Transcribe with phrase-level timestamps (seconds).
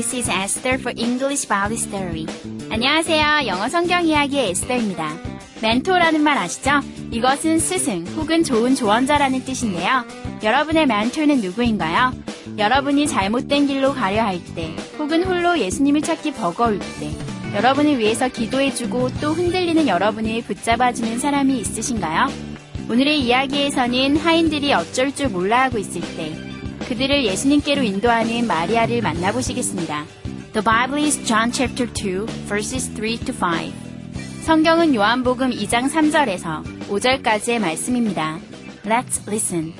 [0.00, 2.24] This is Esther for English Bible Story.
[2.70, 3.46] 안녕하세요.
[3.46, 5.14] 영어 성경 이야기의 에스더입니다.
[5.60, 6.80] 멘토라는 말 아시죠?
[7.10, 10.06] 이것은 스승 혹은 좋은 조언자라는 뜻인데요.
[10.42, 12.14] 여러분의 멘토는 누구인가요?
[12.56, 17.10] 여러분이 잘못된 길로 가려 할 때, 혹은 홀로 예수님을 찾기 버거울 때,
[17.54, 22.32] 여러분을 위해서 기도해주고 또 흔들리는 여러분을 붙잡아주는 사람이 있으신가요?
[22.88, 26.49] 오늘의 이야기에서는 하인들이 어쩔 줄 몰라 하고 있을 때,
[26.90, 30.06] 그들을 예수님께로 인도하는 마리아를 만나보시겠습니다.
[30.52, 33.72] The Bible is John chapter 2, verses 3 to 5.
[34.42, 38.40] 성경은 요한복음 2장 3절에서 5절까지의 말씀입니다.
[38.82, 39.72] Let's listen.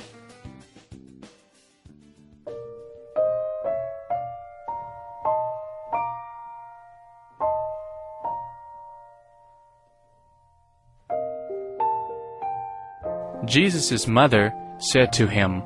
[13.49, 15.61] Jesus' mother said to him,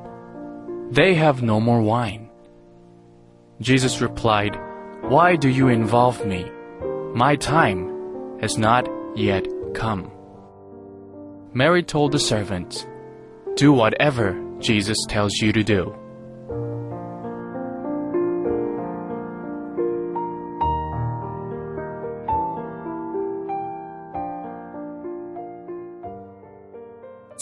[0.91, 2.29] They have no more wine.
[3.61, 4.57] Jesus replied,
[5.01, 6.45] Why do you involve me?
[7.13, 10.11] My time has not yet come.
[11.53, 12.85] Mary told the servants,
[13.55, 15.95] Do whatever Jesus tells you to do.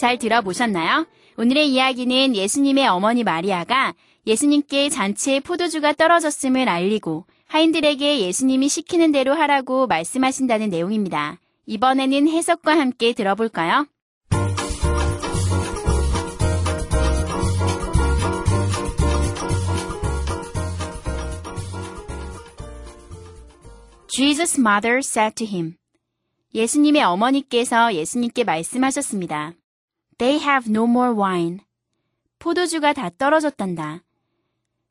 [0.04, 1.06] 잘 들어보셨나요?
[1.38, 3.94] 오늘의 이야기는 예수님의 어머니 마리아가
[4.26, 11.38] 예수님께 잔치에 포도주가 떨어졌음을 알리고 하인들에게 예수님이 시키는 대로 하라고 말씀하신다는 내용입니다.
[11.64, 13.86] 이번에는 해석과 함께 들어볼까요?
[24.14, 25.76] Jesus' mother said to him.
[26.54, 29.54] 예수님의 어머니께서 예수님께 말씀하셨습니다.
[30.18, 31.60] They have no more wine.
[32.38, 34.04] 포도주가 다 떨어졌단다.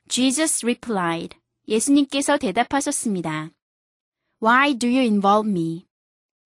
[0.09, 1.38] Jesus replied.
[1.67, 3.51] 예수님께서 대답하셨습니다.
[4.41, 5.88] Why do you involve me?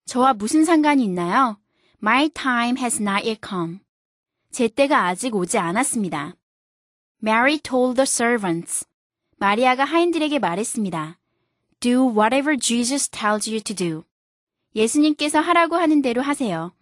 [0.04, 1.58] 저와 무슨 상관이 있나요?
[2.00, 3.80] My time has not yet come.
[4.52, 6.36] 제 때가 아직 오지 않았습니다.
[7.22, 8.86] Mary told the servants.
[9.38, 11.18] 마리아가 하인들에게 말했습니다.
[11.80, 14.04] Do whatever Jesus tells you to do.
[14.76, 16.72] 예수님께서 하라고 하는 대로 하세요.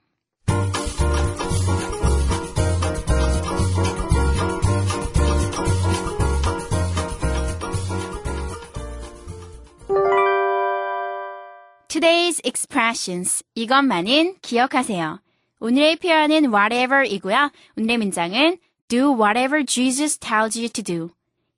[11.96, 13.42] Today's expressions.
[13.54, 15.18] 이것만은 기억하세요.
[15.60, 17.50] 오늘의 표현은 whatever이고요.
[17.78, 18.58] 오늘의 문장은
[18.88, 21.08] do whatever Jesus tells you to do.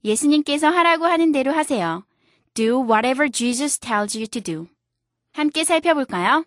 [0.04, 2.04] 예수님께서 하라고 하는 대로 하세요.
[2.54, 4.68] Do whatever Jesus tells you to do.
[5.32, 6.44] 함께 살펴볼까요?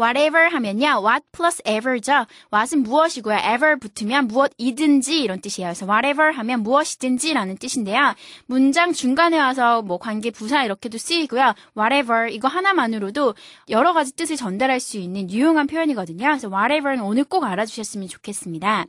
[0.00, 1.02] Whatever 하면요.
[1.04, 2.26] what plus ever죠.
[2.52, 3.36] what은 무엇이고요.
[3.38, 5.70] ever 붙으면 무엇이든지 이런 뜻이에요.
[5.70, 8.14] 그래서 whatever 하면 무엇이든지 라는 뜻인데요.
[8.46, 11.54] 문장 중간에 와서 뭐 관계 부사 이렇게도 쓰이고요.
[11.76, 13.34] whatever 이거 하나만으로도
[13.70, 16.24] 여러 가지 뜻을 전달할 수 있는 유용한 표현이거든요.
[16.24, 18.86] 그래서 whatever는 오늘 꼭 알아주셨으면 좋겠습니다.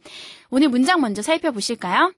[0.50, 2.14] 오늘 문장 먼저 살펴보실까요?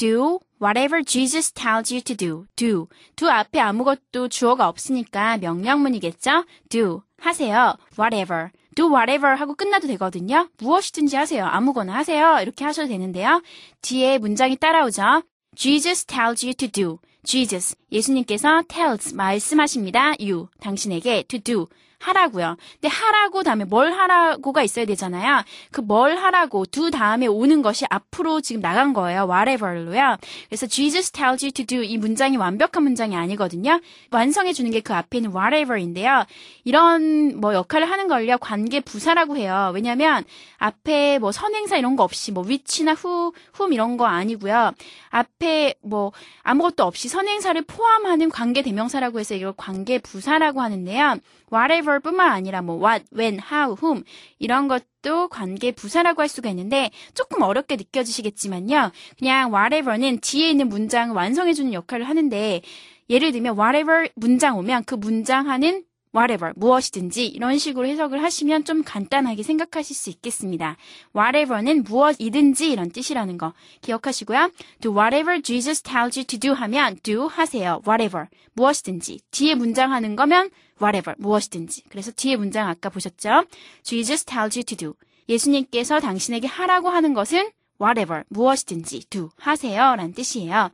[0.00, 2.46] Do whatever Jesus tells you to do.
[2.56, 2.88] do.
[3.16, 6.46] do 앞에 아무것도 주어가 없으니까 명령문이겠죠?
[6.70, 7.02] do.
[7.18, 7.76] 하세요.
[7.98, 8.50] whatever.
[8.74, 10.48] do whatever 하고 끝나도 되거든요.
[10.58, 11.44] 무엇이든지 하세요.
[11.44, 12.38] 아무거나 하세요.
[12.40, 13.42] 이렇게 하셔도 되는데요.
[13.82, 15.22] 뒤에 문장이 따라오죠.
[15.54, 16.98] Jesus tells you to do.
[17.24, 17.76] Jesus.
[17.92, 20.14] 예수님께서 tells 말씀하십니다.
[20.20, 20.48] you.
[20.60, 21.66] 당신에게 to do.
[22.02, 22.56] 하라고요.
[22.80, 25.44] 근데 하라고 다음에 뭘 하라고가 있어야 되잖아요.
[25.70, 29.26] 그 뭘 하라고 do 다음에 오는 것이 앞으로 지금 나간 거예요.
[29.28, 30.16] whatever로요.
[30.48, 33.80] 그래서 Jesus tells you to do 이 문장이 완벽한 문장이 아니거든요.
[34.10, 36.24] 완성해 주는 게 그 앞에는 whatever인데요.
[36.64, 38.38] 이런 뭐 역할을 하는 걸요.
[38.38, 39.70] 관계 부사라고 해요.
[39.74, 40.24] 왜냐면
[40.56, 44.72] 앞에 뭐 선행사 이런 거 없이 뭐 which나 who, whom 이런 거 아니고요.
[45.10, 46.12] 앞에 뭐
[46.44, 51.18] 아무것도 없이 선행사를 포함하는 관계 대명사라고 해서 이걸 관계 부사라고 하는데요.
[51.52, 54.04] whatever 뿐만 아니라 뭐 what, when, how, whom
[54.38, 58.92] 이런 것도 관계 부사라고 할 수가 있는데 조금 어렵게 느껴지시겠지만요.
[59.18, 62.62] 그냥 whatever는 뒤에 있는 문장을 완성해 주는 역할을 하는데
[63.10, 65.82] 예를 들면 whatever 문장 오면 그 문장 하는
[66.14, 70.76] whatever, 무엇이든지 이런 식으로 해석을 하시면 좀 간단하게 생각하실 수 있겠습니다.
[71.16, 73.52] whatever는 무엇이든지 이런 뜻이라는 거
[73.82, 74.50] 기억하시고요.
[74.80, 77.80] do whatever Jesus tells you to do 하면 do 하세요.
[77.86, 79.20] whatever, 무엇이든지.
[79.30, 81.84] 뒤에 문장 하는 거면 whatever, 무엇이든지.
[81.88, 83.44] 그래서 뒤에 문장 아까 보셨죠?
[83.82, 84.94] Jesus tells you to do.
[85.28, 89.80] 예수님께서 당신에게 하라고 하는 것은 whatever, 무엇이든지 do 하세요.
[89.96, 90.70] 라는 뜻이에요.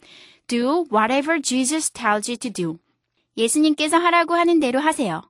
[0.48, 2.78] do whatever Jesus tells you to do.
[3.36, 5.22] 예수님께서 하라고 하는 대로 하세요.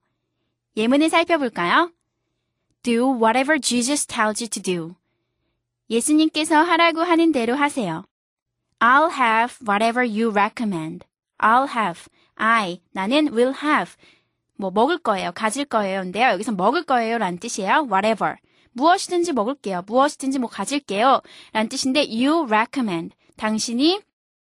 [0.77, 1.93] 예문을 살펴볼까요?
[2.83, 4.95] Do whatever Jesus tells you to do.
[5.91, 8.05] 예수님께서 하라고 하는 대로 하세요.
[8.79, 11.07] I'll have whatever you recommend.
[11.39, 12.05] I'll have.
[12.37, 12.81] I.
[12.93, 13.95] 나는 will have.
[14.57, 15.33] 뭐 먹을 거예요.
[15.33, 16.29] 가질 거예요인데요.
[16.29, 17.19] 여기서 먹을 거예요.
[17.19, 17.89] 라는 뜻이에요.
[17.91, 18.37] whatever.
[18.73, 19.83] 무엇이든지 먹을게요.
[19.87, 21.23] 무엇이든지 뭐 가질게요.
[21.53, 23.17] 라는 뜻인데 you recommend.
[23.37, 24.01] 당신이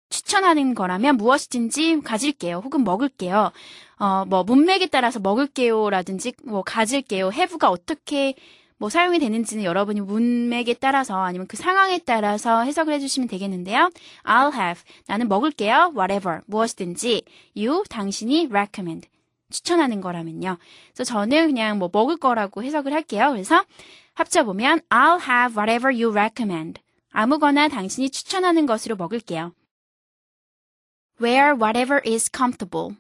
[0.10, 2.62] 추천하는 거라면 무엇이든지 가질게요.
[2.64, 3.52] 혹은 먹을게요.
[3.98, 5.90] 어, 뭐, 문맥에 따라서 먹을게요.
[5.90, 7.32] 라든지, 뭐, 가질게요.
[7.34, 8.36] have가 어떻게,
[8.78, 13.90] 뭐, 사용이 되는지는 여러분이 문맥에 따라서 아니면 그 상황에 따라서 해석을 해주시면 되겠는데요.
[14.24, 14.84] I'll have.
[15.08, 15.94] 나는 먹을게요.
[15.96, 16.42] whatever.
[16.48, 17.24] 무엇이든지.
[17.58, 19.08] you, 당신이 recommend.
[19.50, 20.58] 추천하는 거라면요.
[20.94, 23.30] 그래서 저는 그냥 뭐, 먹을 거라고 해석을 할게요.
[23.32, 23.64] 그래서
[24.14, 26.82] 합쳐 보면, I'll have whatever you recommend.
[27.12, 29.54] 아무거나 당신이 추천하는 것으로 먹을게요.
[31.22, 32.96] Where whatever is comfortable.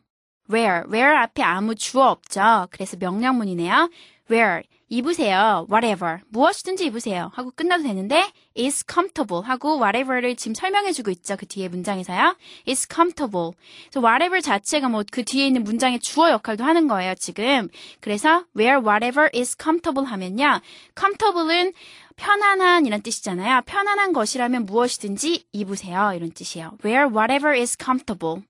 [0.47, 2.67] where, where 앞에 아무 주어 없죠.
[2.71, 3.89] 그래서 명령문이네요.
[4.29, 5.65] where, 입으세요.
[5.69, 7.31] whatever, 무엇이든지 입으세요.
[7.33, 11.35] 하고 끝나도 되는데 is comfortable 하고 whatever를 지금 설명해주고 있죠.
[11.35, 12.35] 그 뒤에 문장에서요.
[12.67, 13.53] is comfortable.
[13.89, 17.15] 그래서 whatever 자체가 뭐 그 뒤에 있는 문장의 주어 역할도 하는 거예요.
[17.15, 17.67] 지금.
[17.99, 20.61] 그래서 where whatever is comfortable 하면요.
[20.95, 21.73] comfortable은
[22.15, 23.61] 편안한 이란 뜻이잖아요.
[23.65, 26.13] 편안한 것이라면 무엇이든지 입으세요.
[26.15, 26.77] 이런 뜻이에요.
[26.83, 28.43] Wear whatever is comfortable.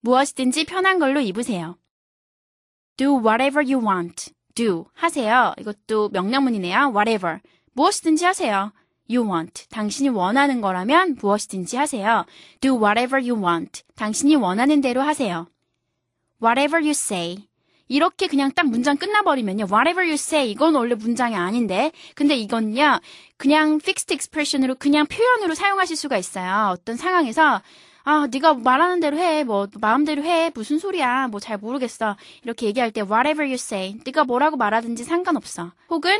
[0.00, 1.78] 무엇이든지 편한 걸로 입으세요.
[2.96, 4.32] Do whatever you want.
[4.54, 4.86] Do.
[4.92, 5.54] 하세요.
[5.58, 6.92] 이것도 명령문이네요.
[6.94, 7.40] Whatever.
[7.72, 8.72] 무엇이든지 하세요.
[9.08, 9.68] You want.
[9.68, 12.24] 당신이 원하는 거라면 무엇이든지 하세요.
[12.60, 13.82] Do whatever you want.
[13.96, 15.48] 당신이 원하는 대로 하세요.
[16.42, 17.48] Whatever you say.
[17.88, 19.66] 이렇게 그냥 딱 문장 끝나버리면요.
[19.70, 20.50] Whatever you say.
[20.50, 21.92] 이건 원래 문장이 아닌데.
[22.14, 23.00] 근데 이건요.
[23.36, 26.70] 그냥 fixed expression으로 그냥 표현으로 사용하실 수가 있어요.
[26.72, 27.60] 어떤 상황에서
[28.06, 29.44] 아, 네가 말하는 대로 해.
[29.44, 30.50] 뭐 마음대로 해.
[30.54, 31.28] 무슨 소리야.
[31.28, 32.16] 뭐 잘 모르겠어.
[32.42, 33.96] 이렇게 얘기할 때 whatever you say.
[34.04, 35.72] 네가 뭐라고 말하든지 상관없어.
[35.90, 36.18] 혹은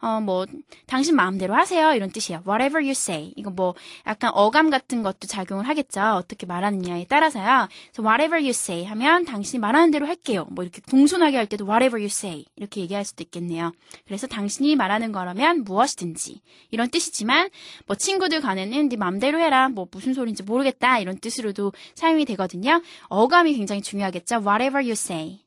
[0.00, 0.46] 어, 뭐,
[0.86, 1.94] 당신 마음대로 하세요.
[1.94, 2.42] 이런 뜻이에요.
[2.46, 3.32] Whatever you say.
[3.36, 3.74] 이거 뭐,
[4.06, 6.00] 약간 어감 같은 것도 작용을 하겠죠.
[6.16, 7.68] 어떻게 말하느냐에 따라서요.
[7.92, 10.46] 그래서 whatever you say 하면 당신이 말하는 대로 할게요.
[10.50, 12.44] 뭐 이렇게 공손하게 할 때도 whatever you say.
[12.56, 13.72] 이렇게 얘기할 수도 있겠네요.
[14.06, 16.40] 그래서 당신이 말하는 거라면 무엇이든지.
[16.70, 17.48] 이런 뜻이지만,
[17.86, 19.68] 뭐 친구들 간에는 네 마음대로 해라.
[19.68, 20.98] 뭐 무슨 소리인지 모르겠다.
[20.98, 22.82] 이런 뜻으로도 사용이 되거든요.
[23.08, 24.36] 어감이 굉장히 중요하겠죠.
[24.36, 25.40] Whatever you say.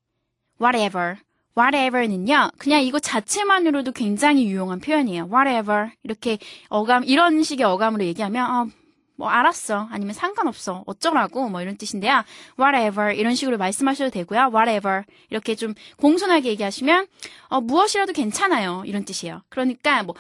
[0.60, 1.18] Whatever.
[1.58, 5.30] Whatever는요, 그냥 이거 자체만으로도 굉장히 유용한 표현이에요.
[5.34, 5.92] whatever.
[6.04, 6.38] 이렇게
[6.70, 8.68] 어감, 이런 식의 어감으로 얘기하면, 어,
[9.16, 9.88] 뭐, 알았어.
[9.90, 10.84] 아니면 상관없어.
[10.86, 11.50] 어쩌라고.
[11.50, 12.24] 뭐, 이런 뜻인데요.
[12.60, 13.18] whatever.
[13.18, 14.52] 이런 식으로 말씀하셔도 되고요.
[14.54, 15.04] whatever.
[15.32, 17.08] 이렇게 좀 공손하게 얘기하시면,
[17.48, 18.84] 어, 무엇이라도 괜찮아요.
[18.86, 19.42] 이런 뜻이에요.
[19.50, 20.14] 그러니까, 뭐,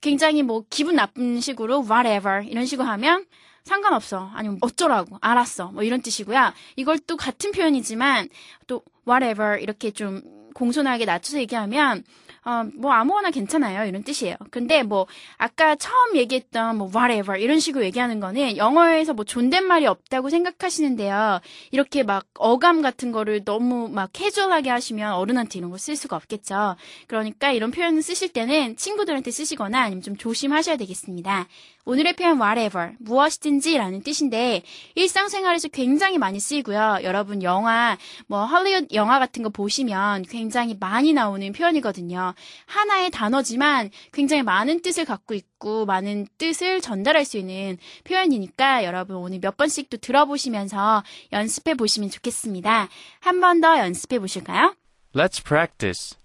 [0.00, 2.46] 굉장히 뭐, 기분 나쁜 식으로 whatever.
[2.48, 3.26] 이런 식으로 하면,
[3.64, 4.30] 상관없어.
[4.32, 5.18] 아니면 어쩌라고.
[5.20, 5.70] 알았어.
[5.72, 6.54] 뭐 이런 뜻이고요.
[6.76, 8.28] 이걸 또 같은 표현이지만
[8.66, 10.22] 또 whatever 이렇게 좀
[10.54, 12.04] 공손하게 낮춰서 얘기하면
[12.42, 13.86] 어, 뭐 아무거나 괜찮아요.
[13.86, 14.34] 이런 뜻이에요.
[14.50, 15.06] 근데 뭐
[15.36, 21.40] 아까 처음 얘기했던 뭐 whatever 이런 식으로 얘기하는 거는 영어에서 뭐 존댓말이 없다고 생각하시는데요.
[21.70, 26.76] 이렇게 막 어감 같은 거를 너무 막 캐주얼하게 하시면 어른한테 이런 거 쓸 수가 없겠죠.
[27.08, 31.46] 그러니까 이런 표현을 쓰실 때는 친구들한테 쓰시거나 아니면 좀 조심하셔야 되겠습니다.
[31.90, 34.62] 오늘의 표현 whatever, 무엇이든지 라는 뜻인데
[34.94, 36.98] 일상생활에서 굉장히 많이 쓰이고요.
[37.02, 42.34] 여러분 영화, 뭐 할리우드 영화 같은 거 보시면 굉장히 많이 나오는 표현이거든요.
[42.66, 49.40] 하나의 단어지만 굉장히 많은 뜻을 갖고 있고 많은 뜻을 전달할 수 있는 표현이니까 여러분 오늘
[49.40, 52.88] 몇 번씩 또 들어보시면서 연습해 보시면 좋겠습니다.
[53.18, 54.76] 한 번 더 연습해 보실까요?
[55.12, 56.16] Let's practice.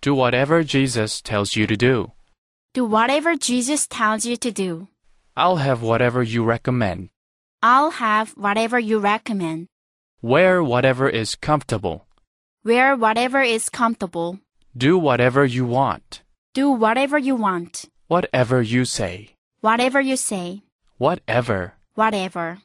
[0.00, 2.12] Do whatever Jesus tells you to do.
[2.74, 4.88] Do whatever Jesus tells you to do.
[5.36, 7.10] I'll have whatever you recommend.
[7.62, 9.66] I'll have whatever you recommend.
[10.22, 12.06] Wear whatever is comfortable.
[12.64, 14.38] Wear whatever is comfortable.
[14.74, 16.22] Do whatever you want.
[16.54, 17.84] Do whatever you want.
[18.08, 19.34] Whatever you say.
[19.60, 20.62] Whatever you say.
[20.96, 21.74] Whatever.
[21.94, 22.62] Whatever.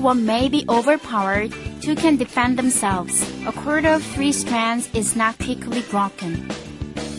[0.00, 3.22] One may be overpowered, two can defend themselves.
[3.46, 6.48] A cord of three strands is not quickly broken.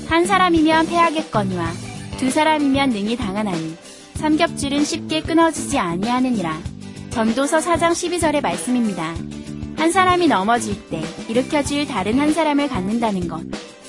[0.07, 1.71] 한 사람이면 패하겠거니와
[2.17, 3.77] 두 사람이면 능히 당하나니
[4.15, 6.59] 삼겹줄은 쉽게 끊어지지 아니하느니라.
[7.11, 9.15] 전도서 4장 12절의 말씀입니다.
[9.77, 13.41] 한 사람이 넘어질 때 일으켜줄 다른 한 사람을 갖는다는 것.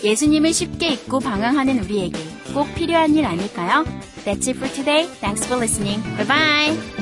[0.03, 2.19] 예수님을 쉽게 잊고 방황하는 우리에게
[2.55, 3.85] 꼭 필요한 일 아닐까요?
[4.25, 5.07] That's it for today.
[5.21, 6.03] Thanks for listening.
[6.17, 7.02] Bye bye.